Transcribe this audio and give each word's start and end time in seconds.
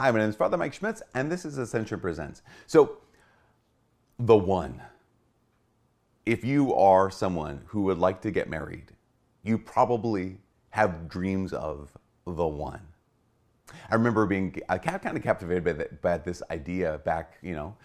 Hi, 0.00 0.10
my 0.10 0.20
name 0.20 0.30
is 0.30 0.36
Father 0.36 0.56
Mike 0.56 0.72
Schmitz, 0.72 1.02
and 1.12 1.30
this 1.30 1.44
is 1.44 1.58
Ascension 1.58 2.00
Presents. 2.00 2.40
So, 2.66 3.00
the 4.18 4.34
one. 4.34 4.80
If 6.24 6.42
you 6.42 6.74
are 6.74 7.10
someone 7.10 7.60
who 7.66 7.82
would 7.82 7.98
like 7.98 8.22
to 8.22 8.30
get 8.30 8.48
married, 8.48 8.92
you 9.42 9.58
probably 9.58 10.38
have 10.70 11.06
dreams 11.06 11.52
of 11.52 11.92
the 12.26 12.46
one. 12.46 12.80
I 13.90 13.94
remember 13.94 14.24
being 14.24 14.52
kind 14.70 15.18
of 15.18 15.22
captivated 15.22 15.64
by, 15.64 15.72
the, 15.74 15.88
by 16.00 16.16
this 16.16 16.42
idea 16.50 16.96
back, 17.04 17.34
you 17.42 17.54
know, 17.54 17.76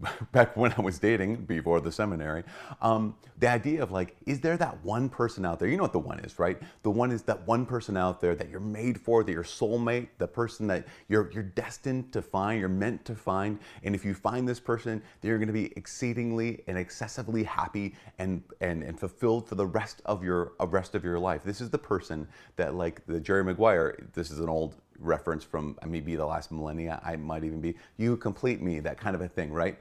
back 0.32 0.56
when 0.56 0.74
I 0.76 0.80
was 0.80 0.98
dating 0.98 1.36
before 1.44 1.80
the 1.80 1.92
seminary, 1.92 2.44
um, 2.82 3.14
the 3.38 3.48
idea 3.48 3.82
of 3.82 3.90
like, 3.90 4.16
is 4.26 4.40
there 4.40 4.56
that 4.56 4.82
one 4.84 5.08
person 5.08 5.44
out 5.44 5.58
there? 5.58 5.68
You 5.68 5.76
know 5.76 5.82
what 5.82 5.92
the 5.92 5.98
one 5.98 6.20
is, 6.20 6.38
right? 6.38 6.60
The 6.82 6.90
one 6.90 7.10
is 7.10 7.22
that 7.22 7.46
one 7.46 7.66
person 7.66 7.96
out 7.96 8.20
there 8.20 8.34
that 8.34 8.50
you're 8.50 8.60
made 8.60 9.00
for, 9.00 9.24
that 9.24 9.32
your 9.32 9.44
soulmate, 9.44 10.08
the 10.18 10.28
person 10.28 10.66
that 10.68 10.86
you're 11.08 11.30
you're 11.32 11.42
destined 11.42 12.12
to 12.12 12.22
find, 12.22 12.60
you're 12.60 12.68
meant 12.68 13.04
to 13.06 13.14
find. 13.14 13.58
And 13.82 13.94
if 13.94 14.04
you 14.04 14.14
find 14.14 14.48
this 14.48 14.60
person, 14.60 15.02
then 15.20 15.28
you're 15.28 15.38
going 15.38 15.48
to 15.48 15.52
be 15.52 15.72
exceedingly 15.76 16.62
and 16.66 16.78
excessively 16.78 17.44
happy 17.44 17.94
and 18.18 18.42
and 18.60 18.82
and 18.82 18.98
fulfilled 18.98 19.48
for 19.48 19.54
the 19.54 19.66
rest 19.66 20.02
of 20.04 20.22
your 20.22 20.52
of 20.60 20.72
rest 20.72 20.94
of 20.94 21.04
your 21.04 21.18
life. 21.18 21.42
This 21.44 21.60
is 21.60 21.70
the 21.70 21.78
person 21.78 22.28
that 22.56 22.74
like 22.74 23.06
the 23.06 23.20
Jerry 23.20 23.44
Maguire. 23.44 23.96
This 24.12 24.30
is 24.30 24.40
an 24.40 24.48
old 24.48 24.76
reference 24.98 25.44
from 25.44 25.76
maybe 25.86 26.16
the 26.16 26.26
last 26.26 26.50
millennia. 26.52 27.00
I 27.04 27.16
might 27.16 27.44
even 27.44 27.60
be 27.60 27.76
you 27.96 28.16
complete 28.16 28.60
me, 28.60 28.80
that 28.80 28.98
kind 28.98 29.14
of 29.14 29.22
a 29.22 29.28
thing, 29.28 29.52
right? 29.52 29.78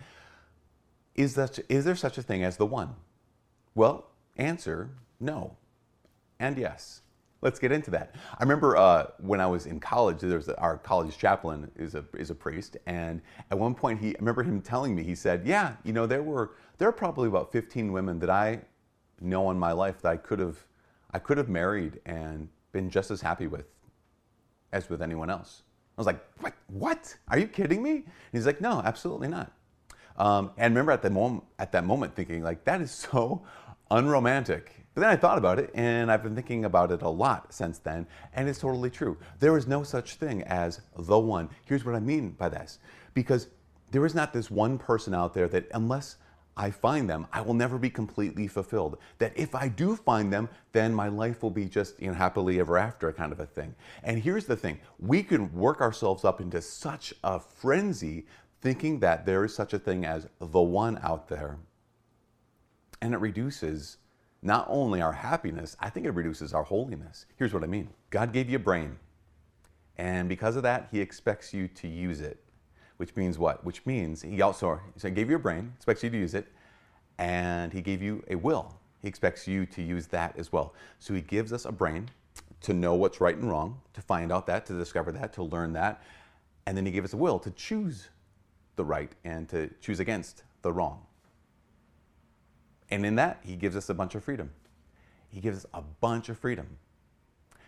Is 1.15 1.35
that 1.35 1.59
is 1.69 1.85
there 1.85 1.95
such 1.95 2.17
a 2.17 2.21
thing 2.21 2.43
as 2.43 2.57
the 2.57 2.65
one? 2.65 2.95
Well, 3.73 4.07
answer 4.37 4.89
no, 5.19 5.55
and 6.39 6.57
yes. 6.57 7.01
Let's 7.41 7.59
get 7.59 7.71
into 7.71 7.91
that. 7.91 8.15
I 8.39 8.41
remember 8.41 8.75
uh, 8.75 9.07
when 9.19 9.39
I 9.39 9.45
was 9.45 9.67
in 9.67 9.79
college, 9.79 10.19
there's 10.19 10.49
our 10.49 10.77
college 10.77 11.15
chaplain 11.15 11.69
is 11.75 11.93
a 11.93 12.03
is 12.17 12.31
a 12.31 12.35
priest, 12.35 12.77
and 12.87 13.21
at 13.51 13.59
one 13.59 13.75
point 13.75 13.99
he 13.99 14.15
I 14.15 14.19
remember 14.19 14.41
him 14.41 14.61
telling 14.61 14.95
me 14.95 15.03
he 15.03 15.13
said, 15.13 15.45
"Yeah, 15.45 15.73
you 15.83 15.93
know 15.93 16.07
there 16.07 16.23
were 16.23 16.55
there 16.79 16.89
are 16.89 16.93
probably 16.93 17.27
about 17.27 17.51
15 17.51 17.91
women 17.91 18.19
that 18.19 18.31
I 18.31 18.61
know 19.21 19.51
in 19.51 19.59
my 19.59 19.73
life 19.73 20.01
that 20.01 20.09
I 20.09 20.17
could 20.17 20.39
have 20.39 20.65
I 21.11 21.19
could 21.19 21.37
have 21.37 21.47
married 21.47 21.99
and 22.05 22.49
been 22.71 22.89
just 22.89 23.11
as 23.11 23.21
happy 23.21 23.47
with 23.47 23.65
as 24.75 24.89
with 24.89 25.01
anyone 25.01 25.29
else. 25.29 25.63
I 25.97 26.01
was 26.01 26.05
like, 26.05 26.19
what? 26.39 26.53
What? 26.67 27.15
Are 27.29 27.39
you 27.39 27.47
kidding 27.47 27.81
me? 27.81 27.91
And 27.91 28.05
he's 28.33 28.45
like, 28.45 28.59
no, 28.59 28.81
absolutely 28.83 29.29
not. 29.29 29.51
Um, 30.17 30.51
and 30.57 30.73
remember 30.73 30.91
at 30.91 31.01
the 31.01 31.09
moment, 31.09 31.43
at 31.57 31.71
that 31.71 31.85
moment, 31.85 32.15
thinking 32.15 32.43
like 32.43 32.63
that 32.65 32.81
is 32.81 32.91
so 32.91 33.43
unromantic. 33.89 34.85
But 34.93 35.01
then 35.01 35.09
I 35.09 35.15
thought 35.17 35.37
about 35.37 35.59
it, 35.59 35.71
and 35.73 36.09
I've 36.09 36.23
been 36.23 36.35
thinking 36.35 36.63
about 36.63 36.91
it 36.91 37.01
a 37.01 37.09
lot 37.09 37.53
since 37.53 37.79
then, 37.79 38.07
and 38.33 38.47
it's 38.47 38.59
totally 38.59 38.89
true. 38.89 39.17
There 39.39 39.57
is 39.57 39.67
no 39.67 39.83
such 39.83 40.15
thing 40.15 40.41
as 40.43 40.81
the 40.97 41.19
one. 41.19 41.49
Here's 41.65 41.83
what 41.83 41.95
I 41.95 41.99
mean 41.99 42.31
by 42.31 42.47
this, 42.47 42.79
because 43.13 43.49
there 43.91 44.05
is 44.05 44.15
not 44.15 44.31
this 44.31 44.49
one 44.49 44.77
person 44.77 45.13
out 45.13 45.33
there 45.33 45.49
that 45.49 45.67
unless 45.73 46.15
I 46.57 46.71
find 46.71 47.09
them, 47.09 47.27
I 47.33 47.41
will 47.41 47.53
never 47.53 47.77
be 47.77 47.89
completely 47.89 48.47
fulfilled. 48.47 48.97
That 49.17 49.33
if 49.35 49.53
I 49.53 49.67
do 49.67 49.95
find 49.95 50.31
them, 50.31 50.47
then 50.71 50.93
my 50.93 51.09
life 51.09 51.43
will 51.43 51.51
be 51.51 51.65
just 51.65 52.01
you 52.01 52.07
know, 52.07 52.13
happily 52.13 52.59
ever 52.59 52.77
after 52.77 53.11
kind 53.11 53.33
of 53.33 53.41
a 53.41 53.45
thing. 53.45 53.75
And 54.03 54.19
here's 54.19 54.45
the 54.45 54.55
thing 54.55 54.79
we 54.97 55.21
can 55.21 55.53
work 55.53 55.81
ourselves 55.81 56.23
up 56.23 56.39
into 56.39 56.61
such 56.61 57.13
a 57.23 57.39
frenzy 57.39 58.25
thinking 58.61 58.99
that 58.99 59.25
there 59.25 59.43
is 59.43 59.53
such 59.53 59.73
a 59.73 59.79
thing 59.79 60.05
as 60.05 60.27
the 60.39 60.61
one 60.61 60.97
out 61.03 61.27
there. 61.27 61.57
And 63.01 63.13
it 63.13 63.17
reduces 63.17 63.97
not 64.41 64.65
only 64.69 65.01
our 65.01 65.11
happiness, 65.11 65.75
I 65.81 65.89
think 65.89 66.05
it 66.05 66.11
reduces 66.11 66.53
our 66.53 66.63
holiness. 66.63 67.25
Here's 67.35 67.53
what 67.53 67.63
I 67.63 67.67
mean 67.67 67.89
God 68.11 68.31
gave 68.31 68.49
you 68.49 68.55
a 68.55 68.59
brain. 68.59 68.97
And 69.97 70.29
because 70.29 70.55
of 70.55 70.63
that, 70.63 70.87
He 70.91 71.01
expects 71.01 71.53
you 71.53 71.67
to 71.67 71.87
use 71.87 72.21
it 72.21 72.45
which 72.97 73.15
means 73.15 73.37
what? 73.37 73.63
Which 73.65 73.85
means 73.85 74.21
he 74.21 74.41
also 74.41 74.79
he 75.01 75.09
gave 75.11 75.29
you 75.29 75.35
a 75.35 75.39
brain, 75.39 75.73
expects 75.75 76.03
you 76.03 76.09
to 76.09 76.17
use 76.17 76.33
it, 76.33 76.47
and 77.17 77.73
he 77.73 77.81
gave 77.81 78.01
you 78.01 78.23
a 78.29 78.35
will. 78.35 78.75
He 79.01 79.07
expects 79.07 79.47
you 79.47 79.65
to 79.67 79.81
use 79.81 80.07
that 80.07 80.37
as 80.37 80.51
well. 80.51 80.73
So 80.99 81.13
he 81.13 81.21
gives 81.21 81.53
us 81.53 81.65
a 81.65 81.71
brain 81.71 82.09
to 82.61 82.73
know 82.73 82.95
what's 82.95 83.21
right 83.21 83.35
and 83.35 83.49
wrong, 83.49 83.81
to 83.93 84.01
find 84.01 84.31
out 84.31 84.47
that, 84.47 84.65
to 84.65 84.73
discover 84.73 85.11
that, 85.11 85.33
to 85.33 85.43
learn 85.43 85.73
that, 85.73 86.01
and 86.65 86.75
then 86.75 86.85
he 86.85 86.91
gave 86.91 87.05
us 87.05 87.13
a 87.13 87.17
will 87.17 87.39
to 87.39 87.51
choose 87.51 88.09
the 88.75 88.83
right 88.83 89.11
and 89.23 89.47
to 89.49 89.69
choose 89.81 89.99
against 89.99 90.43
the 90.61 90.71
wrong. 90.71 91.05
And 92.89 93.05
in 93.05 93.15
that, 93.15 93.39
he 93.43 93.55
gives 93.55 93.75
us 93.75 93.89
a 93.89 93.93
bunch 93.93 94.15
of 94.15 94.23
freedom. 94.23 94.51
He 95.29 95.39
gives 95.39 95.59
us 95.59 95.65
a 95.73 95.81
bunch 95.81 96.29
of 96.29 96.37
freedom. 96.37 96.77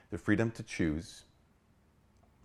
The 0.10 0.18
freedom 0.18 0.52
to 0.52 0.64
choose 0.64 1.26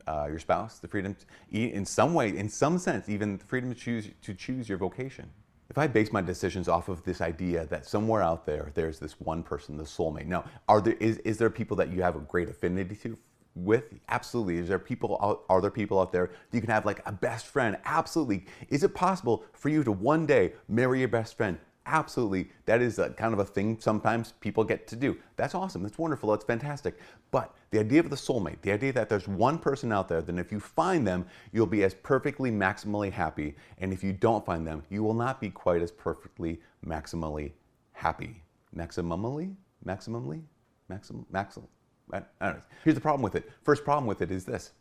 uh, 0.07 0.27
your 0.29 0.39
spouse, 0.39 0.79
the 0.79 0.89
freedom, 0.89 1.15
to, 1.15 1.59
in 1.59 1.87
some 1.87 2.13
way, 2.13 2.37
in 2.37 2.49
some 2.49 2.79
sense, 2.79 3.09
even 3.09 3.39
the 3.39 3.45
freedom 3.45 3.73
to 3.73 3.79
choose 3.79 4.09
to 4.23 4.35
choose 4.35 4.69
your 4.69 4.79
vocation. 4.79 5.31
If 5.71 5.79
I 5.79 5.87
base 5.87 6.13
my 6.13 6.21
decisions 6.21 6.69
off 6.69 6.89
of 6.89 7.03
this 7.05 7.21
idea 7.21 7.67
that 7.67 7.87
somewhere 7.87 8.23
out 8.23 8.45
there 8.45 8.73
there's 8.75 8.99
this 8.99 9.19
one 9.21 9.43
person, 9.43 9.77
the 9.77 9.85
soulmate. 9.85 10.27
Now, 10.27 10.45
are 10.69 10.81
there 10.81 10.95
is, 10.95 11.19
is 11.19 11.39
there 11.39 11.51
people 11.51 11.77
that 11.79 11.93
you 11.93 12.03
have 12.03 12.17
a 12.17 12.21
great 12.21 12.49
affinity 12.49 12.95
to 12.97 13.17
with? 13.55 13.85
Absolutely. 14.09 14.59
Is 14.59 14.69
there 14.69 14.79
people 14.79 15.19
out, 15.23 15.45
are 15.49 15.61
there 15.61 15.71
people 15.71 16.01
out 16.01 16.13
there 16.13 16.31
you 16.53 16.61
can 16.61 16.71
have 16.71 16.85
like 16.85 17.01
a 17.07 17.13
best 17.13 17.47
friend? 17.47 17.79
Absolutely. 17.85 18.47
Is 18.69 18.83
it 18.83 18.95
possible 18.95 19.45
for 19.53 19.69
you 19.69 19.83
to 19.85 19.93
one 19.93 20.27
day 20.27 20.53
marry 20.69 21.01
your 21.01 21.09
best 21.09 21.37
friend? 21.37 21.59
Absolutely. 21.85 22.49
That 22.67 22.81
is 22.81 22.99
a, 22.99 23.11
kind 23.11 23.35
of 23.35 23.41
a 23.41 23.45
thing 23.45 23.79
sometimes 23.81 24.33
people 24.41 24.63
get 24.63 24.87
to 24.89 24.97
do. 24.97 25.17
That's 25.37 25.55
awesome. 25.55 25.83
That's 25.83 25.99
wonderful. 25.99 26.31
That's 26.31 26.45
fantastic. 26.45 26.99
But 27.33 27.55
the 27.71 27.81
idea 27.81 28.01
of 28.01 28.11
the 28.11 28.17
soulmate, 28.17 28.61
the 28.63 28.71
idea 28.71 28.93
that 28.93 29.09
there's 29.09 29.27
one 29.27 29.59
person 29.59 29.93
out 29.93 30.09
there, 30.09 30.23
then 30.23 30.39
if 30.39 30.53
you 30.53 30.61
find 30.61 31.07
them, 31.07 31.27
you'll 31.53 31.67
be 31.67 31.83
as 31.83 31.95
perfectly 31.95 32.51
maximally 32.53 33.11
happy. 33.11 33.57
And 33.79 33.93
if 33.93 34.05
you 34.05 34.13
don't 34.13 34.47
find 34.47 34.67
them, 34.67 34.85
you 34.91 35.03
will 35.03 35.15
not 35.15 35.41
be 35.41 35.51
quite 35.51 35.83
as 35.83 35.91
perfectly 35.91 36.61
maximally 36.87 37.53
happy. 37.93 38.43
Maximally? 38.77 39.55
Maximally? 39.85 40.43
Maxim, 40.89 41.27
maxim, 41.31 41.67
I 42.13 42.23
don't 42.41 42.57
know. 42.57 42.63
Here's 42.85 42.95
the 42.95 43.01
problem 43.01 43.23
with 43.23 43.35
it. 43.35 43.51
First 43.63 43.85
problem 43.85 44.07
with 44.07 44.23
it 44.23 44.31
is 44.31 44.45
this. 44.45 44.73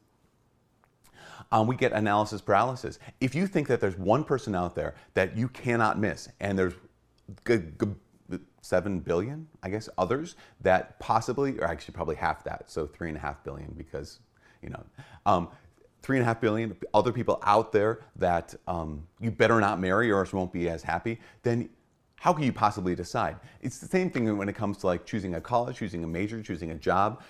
Um, 1.51 1.67
we 1.67 1.75
get 1.75 1.91
analysis 1.93 2.41
paralysis. 2.41 2.99
If 3.19 3.33
you 3.35 3.47
think 3.47 3.67
that 3.67 3.79
there's 3.79 3.97
one 3.97 4.23
person 4.23 4.55
out 4.55 4.75
there 4.75 4.95
that 5.13 5.37
you 5.37 5.47
cannot 5.49 5.99
miss, 5.99 6.29
and 6.39 6.57
there's 6.57 6.73
seven 8.61 8.99
billion, 8.99 9.47
I 9.63 9.69
guess, 9.69 9.89
others 9.97 10.35
that 10.61 10.99
possibly, 10.99 11.59
or 11.59 11.65
actually 11.65 11.93
probably 11.93 12.15
half 12.15 12.43
that, 12.43 12.69
so 12.69 12.87
three 12.87 13.09
and 13.09 13.17
a 13.17 13.21
half 13.21 13.43
billion, 13.43 13.73
because 13.77 14.19
you 14.61 14.69
know, 14.69 14.83
um, 15.25 15.49
three 16.01 16.17
and 16.17 16.23
a 16.23 16.25
half 16.25 16.41
billion 16.41 16.75
other 16.93 17.11
people 17.11 17.39
out 17.43 17.71
there 17.71 18.01
that 18.15 18.55
um, 18.67 19.05
you 19.19 19.31
better 19.31 19.59
not 19.59 19.79
marry 19.79 20.11
or 20.11 20.19
else 20.19 20.33
won't 20.33 20.51
be 20.51 20.69
as 20.69 20.83
happy. 20.83 21.19
Then 21.43 21.69
how 22.15 22.33
can 22.33 22.43
you 22.43 22.53
possibly 22.53 22.93
decide? 22.93 23.37
It's 23.61 23.79
the 23.79 23.87
same 23.87 24.09
thing 24.09 24.37
when 24.37 24.47
it 24.47 24.53
comes 24.55 24.77
to 24.77 24.87
like 24.87 25.05
choosing 25.05 25.35
a 25.35 25.41
college, 25.41 25.77
choosing 25.77 26.03
a 26.03 26.07
major, 26.07 26.41
choosing 26.43 26.71
a 26.71 26.75
job. 26.75 27.21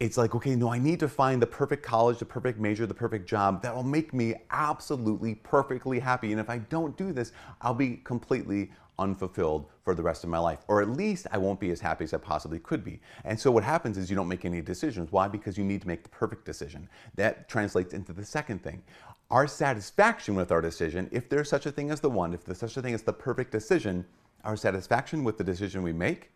It's 0.00 0.18
like, 0.18 0.34
okay, 0.34 0.56
no, 0.56 0.72
I 0.72 0.78
need 0.78 0.98
to 1.00 1.08
find 1.08 1.40
the 1.40 1.46
perfect 1.46 1.84
college, 1.84 2.18
the 2.18 2.24
perfect 2.24 2.58
major, 2.58 2.84
the 2.84 2.94
perfect 2.94 3.28
job 3.28 3.62
that 3.62 3.74
will 3.74 3.84
make 3.84 4.12
me 4.12 4.34
absolutely 4.50 5.36
perfectly 5.36 6.00
happy. 6.00 6.32
And 6.32 6.40
if 6.40 6.50
I 6.50 6.58
don't 6.58 6.96
do 6.96 7.12
this, 7.12 7.32
I'll 7.62 7.74
be 7.74 8.00
completely 8.04 8.72
unfulfilled 8.98 9.66
for 9.84 9.94
the 9.94 10.02
rest 10.02 10.24
of 10.24 10.30
my 10.30 10.38
life, 10.38 10.60
or 10.68 10.82
at 10.82 10.88
least 10.88 11.26
I 11.30 11.38
won't 11.38 11.60
be 11.60 11.70
as 11.70 11.80
happy 11.80 12.04
as 12.04 12.14
I 12.14 12.18
possibly 12.18 12.58
could 12.58 12.84
be. 12.84 13.00
And 13.24 13.38
so 13.38 13.50
what 13.50 13.64
happens 13.64 13.96
is 13.96 14.10
you 14.10 14.16
don't 14.16 14.28
make 14.28 14.44
any 14.44 14.60
decisions. 14.60 15.12
Why? 15.12 15.28
Because 15.28 15.56
you 15.56 15.64
need 15.64 15.82
to 15.82 15.88
make 15.88 16.02
the 16.02 16.08
perfect 16.08 16.44
decision. 16.44 16.88
That 17.14 17.48
translates 17.48 17.94
into 17.94 18.12
the 18.12 18.24
second 18.24 18.62
thing. 18.62 18.82
Our 19.30 19.46
satisfaction 19.46 20.34
with 20.34 20.52
our 20.52 20.60
decision, 20.60 21.08
if 21.12 21.28
there's 21.28 21.48
such 21.48 21.66
a 21.66 21.72
thing 21.72 21.90
as 21.90 22.00
the 22.00 22.10
one, 22.10 22.34
if 22.34 22.44
there's 22.44 22.58
such 22.58 22.76
a 22.76 22.82
thing 22.82 22.94
as 22.94 23.02
the 23.02 23.12
perfect 23.12 23.52
decision, 23.52 24.04
our 24.44 24.56
satisfaction 24.56 25.24
with 25.24 25.38
the 25.38 25.44
decision 25.44 25.82
we 25.82 25.92
make 25.92 26.30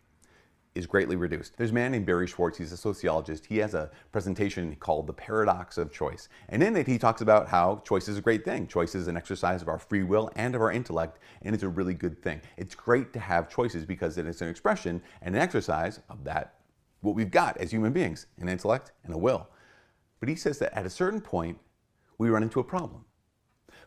is 0.75 0.85
greatly 0.85 1.15
reduced. 1.15 1.57
There's 1.57 1.71
a 1.71 1.73
man 1.73 1.91
named 1.91 2.05
Barry 2.05 2.27
Schwartz, 2.27 2.57
he's 2.57 2.71
a 2.71 2.77
sociologist. 2.77 3.45
He 3.45 3.57
has 3.57 3.73
a 3.73 3.89
presentation 4.11 4.75
called 4.75 5.07
The 5.07 5.13
Paradox 5.13 5.77
of 5.77 5.91
Choice. 5.91 6.29
And 6.47 6.61
in 6.61 6.75
it, 6.75 6.87
he 6.87 6.97
talks 6.97 7.21
about 7.21 7.47
how 7.47 7.81
choice 7.85 8.07
is 8.07 8.17
a 8.17 8.21
great 8.21 8.45
thing. 8.45 8.67
Choice 8.67 8.95
is 8.95 9.07
an 9.07 9.17
exercise 9.17 9.61
of 9.61 9.67
our 9.67 9.79
free 9.79 10.03
will 10.03 10.31
and 10.35 10.55
of 10.55 10.61
our 10.61 10.71
intellect, 10.71 11.19
and 11.41 11.55
it's 11.55 11.63
a 11.63 11.69
really 11.69 11.93
good 11.93 12.21
thing. 12.21 12.41
It's 12.57 12.75
great 12.75 13.13
to 13.13 13.19
have 13.19 13.49
choices 13.49 13.85
because 13.85 14.17
it 14.17 14.27
is 14.27 14.41
an 14.41 14.47
expression 14.47 15.01
and 15.21 15.35
an 15.35 15.41
exercise 15.41 15.99
of 16.09 16.23
that, 16.23 16.55
what 17.01 17.15
we've 17.15 17.31
got 17.31 17.57
as 17.57 17.71
human 17.71 17.91
beings 17.91 18.27
an 18.39 18.47
intellect 18.47 18.91
and 19.03 19.13
a 19.13 19.17
will. 19.17 19.47
But 20.19 20.29
he 20.29 20.35
says 20.35 20.59
that 20.59 20.77
at 20.77 20.85
a 20.85 20.89
certain 20.89 21.21
point, 21.21 21.57
we 22.17 22.29
run 22.29 22.43
into 22.43 22.59
a 22.59 22.63
problem. 22.63 23.05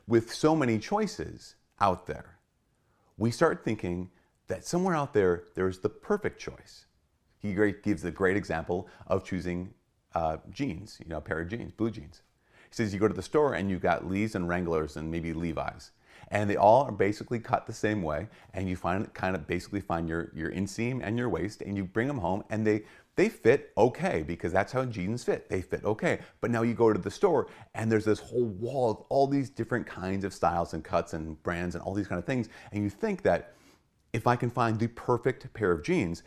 With 0.07 0.35
so 0.35 0.57
many 0.57 0.79
choices 0.79 1.55
out 1.81 2.07
there, 2.07 2.39
we 3.17 3.31
start 3.31 3.65
thinking 3.65 4.11
that 4.49 4.65
somewhere 4.65 4.95
out 4.95 5.13
there, 5.13 5.45
there's 5.55 5.79
the 5.79 5.89
perfect 5.89 6.41
choice. 6.41 6.87
He 7.39 7.55
gives 7.83 8.05
a 8.05 8.11
great 8.11 8.37
example 8.37 8.89
of 9.07 9.25
choosing 9.25 9.75
uh, 10.15 10.37
jeans, 10.51 10.99
you 11.03 11.09
know, 11.09 11.19
a 11.19 11.21
pair 11.21 11.41
of 11.41 11.49
jeans, 11.49 11.73
blue 11.73 11.91
jeans. 11.91 12.23
He 12.71 12.77
says 12.77 12.95
you 12.95 13.01
go 13.01 13.09
to 13.09 13.15
the 13.15 13.23
store 13.23 13.55
and 13.55 13.71
you've 13.71 13.83
got 13.83 14.09
Lee's 14.09 14.35
and 14.35 14.49
Wranglers 14.49 14.97
and 14.97 15.11
maybe 15.11 15.33
Levi's. 15.33 15.91
And 16.31 16.49
they 16.49 16.57
all 16.57 16.85
are 16.85 16.93
basically 16.93 17.39
cut 17.41 17.67
the 17.67 17.73
same 17.73 18.03
way. 18.03 18.29
And 18.55 18.69
you 18.69 18.77
find 18.77 19.13
kind 19.13 19.35
of 19.35 19.47
basically 19.47 19.81
find 19.81 20.09
your, 20.09 20.31
your 20.35 20.51
inseam 20.51 21.01
and 21.03 21.19
your 21.19 21.29
waist 21.29 21.63
and 21.63 21.77
you 21.77 21.85
bring 21.85 22.09
them 22.09 22.19
home 22.19 22.45
and 22.49 22.67
they 22.67 22.83
they 23.15 23.29
fit 23.29 23.73
okay 23.77 24.23
because 24.23 24.53
that's 24.53 24.73
how 24.73 24.87
jeans 24.87 25.23
fit. 25.23 25.51
They 25.51 25.61
fit 25.61 25.85
okay. 25.85 26.21
But 26.41 26.51
now 26.51 26.63
you 26.63 26.73
go 26.73 26.93
to 26.93 26.99
the 26.99 27.11
store 27.11 27.49
and 27.75 27.93
there's 27.93 28.07
this 28.07 28.21
whole 28.21 28.47
wall 28.47 28.91
of 28.91 28.97
all 29.11 29.27
these 29.27 29.51
different 29.51 29.87
kinds 29.87 30.25
of 30.25 30.33
styles 30.33 30.73
and 30.73 30.83
cuts 30.83 31.13
and 31.13 31.43
brands 31.43 31.75
and 31.75 31.85
all 31.85 31.93
these 31.93 32.09
kind 32.09 32.19
of 32.19 32.25
things. 32.25 32.49
And 32.73 32.83
you 32.83 32.89
think 32.89 33.21
that 33.23 33.55
if 34.13 34.27
I 34.27 34.37
can 34.37 34.51
find 34.51 34.79
the 34.79 34.89
perfect 34.89 35.53
pair 35.55 35.73
of 35.73 35.83
jeans, 35.83 36.23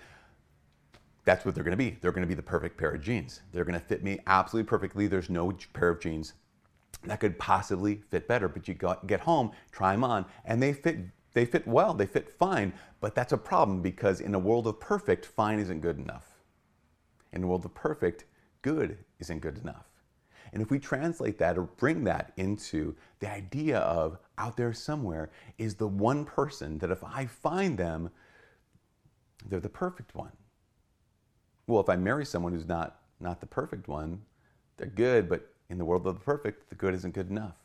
that's 1.24 1.46
what 1.46 1.56
they're 1.56 1.64
going 1.64 1.72
to 1.72 1.78
be. 1.78 1.98
They're 2.02 2.12
going 2.12 2.24
to 2.24 2.28
be 2.28 2.36
the 2.36 2.44
perfect 2.44 2.78
pair 2.78 2.92
of 2.92 3.02
jeans. 3.02 3.42
They're 3.52 3.66
going 3.66 3.80
to 3.80 3.86
fit 3.86 4.04
me 4.04 4.20
absolutely 4.28 4.68
perfectly. 4.68 5.08
There's 5.08 5.30
no 5.30 5.52
pair 5.74 5.90
of 5.90 6.00
jeans 6.00 6.34
that 7.04 7.20
could 7.20 7.38
possibly 7.40 8.02
fit 8.10 8.28
better. 8.28 8.48
But 8.48 8.68
you 8.68 8.76
get 9.06 9.20
home, 9.22 9.52
try 9.72 9.92
them 9.92 10.04
on, 10.04 10.26
and 10.46 10.62
they 10.62 10.74
fit. 10.74 10.98
They 11.34 11.46
fit 11.46 11.68
well. 11.68 11.94
They 11.94 12.06
fit 12.06 12.30
fine. 12.30 12.74
But 13.02 13.14
that's 13.14 13.34
a 13.34 13.38
problem 13.38 13.82
because 13.82 14.22
in 14.22 14.34
a 14.36 14.40
world 14.40 14.68
of 14.68 14.80
perfect, 14.80 15.26
fine 15.26 15.60
isn't 15.60 15.82
good 15.82 15.98
enough. 15.98 16.36
In 17.34 17.44
a 17.44 17.48
world 17.48 17.66
of 17.66 17.74
perfect, 17.74 18.26
good 18.62 19.00
isn't 19.20 19.42
good 19.42 19.58
enough. 19.58 19.86
And 20.54 20.62
if 20.62 20.70
we 20.70 20.80
translate 20.80 21.38
that 21.40 21.58
or 21.58 21.64
bring 21.64 22.04
that 22.06 22.32
into 22.38 22.96
the 23.20 23.32
idea 23.32 23.80
of 23.80 24.18
out 24.38 24.58
there 24.58 24.74
somewhere 24.74 25.32
is 25.58 25.76
the 25.76 25.88
one 25.88 26.26
person 26.26 26.78
that 26.80 26.92
if 26.92 27.04
I 27.04 27.26
find 27.26 27.78
them, 27.78 28.10
they're 29.48 29.60
the 29.60 29.70
perfect 29.70 30.16
one. 30.16 30.32
Well, 31.68 31.82
if 31.82 31.90
I 31.90 31.96
marry 31.96 32.26
someone 32.26 32.54
who's 32.54 32.68
not, 32.68 33.00
not 33.20 33.40
the 33.40 33.48
perfect 33.48 33.88
one, 33.88 34.22
they're 34.78 34.88
good, 34.88 35.28
but 35.28 35.52
in 35.70 35.78
the 35.78 35.86
world 35.86 36.06
of 36.06 36.16
the 36.16 36.20
perfect, 36.20 36.70
the 36.70 36.76
good 36.76 36.94
isn't 36.94 37.14
good 37.14 37.30
enough. 37.30 37.56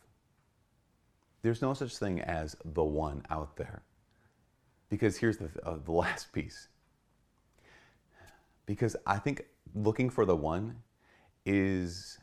There's 1.42 1.62
no 1.62 1.74
such 1.74 1.96
thing 1.96 2.20
as 2.20 2.56
the 2.64 2.84
one 2.84 3.22
out 3.30 3.56
there. 3.56 3.82
Because 4.88 5.16
here's 5.16 5.38
the, 5.38 5.50
uh, 5.64 5.78
the 5.84 5.92
last 5.92 6.32
piece. 6.32 6.68
Because 8.66 8.96
I 9.06 9.18
think 9.18 9.44
looking 9.74 10.10
for 10.10 10.24
the 10.24 10.36
one 10.36 10.76
is 11.46 12.18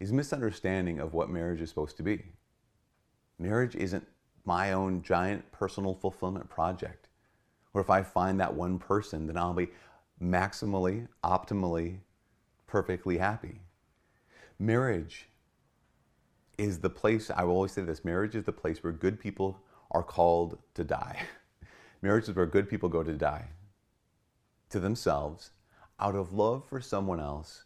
is 0.00 0.12
misunderstanding 0.12 1.00
of 1.00 1.14
what 1.14 1.30
marriage 1.30 1.60
is 1.60 1.68
supposed 1.68 1.96
to 1.96 2.02
be. 2.02 2.22
Marriage 3.38 3.74
isn't 3.76 4.06
my 4.44 4.72
own 4.72 5.02
giant 5.02 5.50
personal 5.52 5.94
fulfillment 5.94 6.48
project. 6.48 7.08
Or 7.74 7.80
if 7.80 7.90
I 7.90 8.02
find 8.02 8.40
that 8.40 8.54
one 8.54 8.78
person, 8.78 9.26
then 9.26 9.36
I'll 9.36 9.52
be 9.52 9.68
maximally, 10.22 11.08
optimally, 11.22 11.98
perfectly 12.66 13.18
happy. 13.18 13.60
Marriage 14.58 15.28
is 16.56 16.78
the 16.78 16.90
place, 16.90 17.30
I 17.30 17.44
will 17.44 17.54
always 17.54 17.72
say 17.72 17.82
this 17.82 18.04
marriage 18.04 18.34
is 18.34 18.44
the 18.44 18.52
place 18.52 18.82
where 18.82 18.92
good 18.92 19.20
people 19.20 19.60
are 19.90 20.02
called 20.02 20.58
to 20.74 20.84
die. 20.84 21.22
marriage 22.02 22.28
is 22.28 22.34
where 22.34 22.46
good 22.46 22.68
people 22.68 22.88
go 22.88 23.02
to 23.02 23.12
die 23.12 23.48
to 24.70 24.80
themselves 24.80 25.50
out 26.00 26.14
of 26.14 26.32
love 26.32 26.66
for 26.68 26.80
someone 26.80 27.20
else 27.20 27.64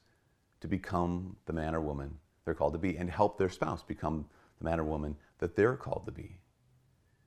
to 0.60 0.68
become 0.68 1.36
the 1.46 1.52
man 1.52 1.74
or 1.74 1.80
woman 1.80 2.18
they're 2.44 2.54
called 2.54 2.72
to 2.72 2.78
be 2.78 2.96
and 2.96 3.10
help 3.10 3.38
their 3.38 3.48
spouse 3.48 3.82
become 3.82 4.26
the 4.58 4.64
man 4.64 4.80
or 4.80 4.84
woman 4.84 5.16
that 5.38 5.56
they're 5.56 5.76
called 5.76 6.04
to 6.06 6.12
be. 6.12 6.38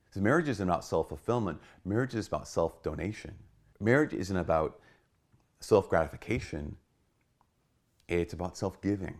Because 0.04 0.22
marriage 0.22 0.48
isn't 0.48 0.68
about 0.68 0.84
self 0.84 1.08
fulfillment, 1.08 1.60
marriage 1.84 2.14
is 2.14 2.26
about 2.26 2.46
self 2.46 2.82
donation. 2.82 3.34
Marriage 3.80 4.12
isn't 4.12 4.36
about 4.36 4.80
self 5.60 5.88
gratification, 5.88 6.76
it's 8.08 8.32
about 8.34 8.56
self 8.56 8.80
giving. 8.82 9.16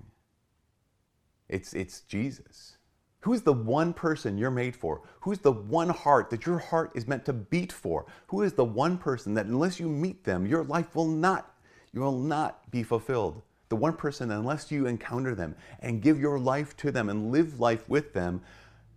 It's, 1.49 1.75
it's 1.75 2.00
Jesus. 2.02 2.76
Who's 3.20 3.43
the 3.43 3.52
one 3.52 3.94
person 3.94 4.37
you're 4.37 4.50
made 4.50 4.76
for? 4.76 5.02
Who's 5.20 5.38
the 5.38 5.52
one 5.52 5.88
heart 5.88 6.28
that 6.31 6.44
your 6.44 6.58
heart 6.58 6.93
is 6.94 7.06
meant 7.06 7.25
to 7.25 7.32
beat 7.32 7.72
for? 7.72 8.05
Who 8.26 8.43
is 8.43 8.52
the 8.52 8.64
one 8.64 8.99
person 8.99 9.32
that 9.34 9.46
unless 9.46 9.81
you 9.81 9.88
meet 9.88 10.25
them, 10.25 10.46
your 10.46 10.64
life 10.64 10.94
will 10.94 11.08
not, 11.08 11.55
you 11.93 12.00
will 12.00 12.19
not 12.19 12.70
be 12.70 12.82
fulfilled? 12.82 13.40
The 13.75 13.81
one 13.81 13.97
person, 13.97 14.31
unless 14.31 14.71
you 14.71 14.87
encounter 14.87 15.35
them 15.35 15.56
and 15.81 16.00
give 16.00 16.21
your 16.21 16.38
life 16.38 16.76
to 16.76 16.93
them 16.93 17.09
and 17.09 17.32
live 17.32 17.59
life 17.59 17.88
with 17.88 18.12
them, 18.12 18.41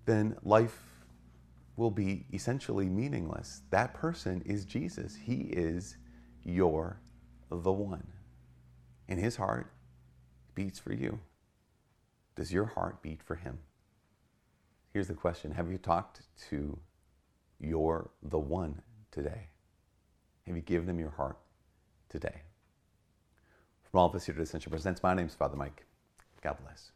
then 0.05 0.37
life 0.43 0.83
will 1.77 1.89
be 1.89 2.27
essentially 2.31 2.87
meaningless. 2.87 3.63
That 3.71 3.95
person 3.95 4.43
is 4.45 4.65
Jesus. 4.65 5.15
He 5.15 5.45
is 5.45 5.97
your 6.43 7.01
the 7.49 7.71
one. 7.71 8.05
And 9.09 9.19
his 9.19 9.35
heart 9.35 9.71
beats 10.53 10.77
for 10.77 10.93
you. 10.93 11.21
Does 12.35 12.53
your 12.53 12.65
heart 12.65 13.01
beat 13.01 13.23
for 13.23 13.33
him? 13.33 13.57
Here's 14.93 15.07
the 15.07 15.15
question 15.15 15.53
Have 15.53 15.71
you 15.71 15.79
talked 15.79 16.21
to 16.51 16.77
your 17.59 18.11
the 18.21 18.37
one 18.37 18.83
today? 19.09 19.47
Have 20.45 20.55
you 20.55 20.61
given 20.61 20.87
him 20.87 20.99
your 20.99 21.15
heart 21.17 21.39
today? 22.09 22.43
From 23.91 24.01
all 24.01 24.07
of 24.07 24.15
us 24.15 24.25
here 24.25 24.35
at 24.35 24.41
Ascension 24.41 24.71
Presents, 24.71 25.01
my 25.01 25.13
name 25.13 25.27
is 25.27 25.35
Father 25.35 25.55
Mike. 25.55 25.85
God 26.41 26.57
bless. 26.61 26.91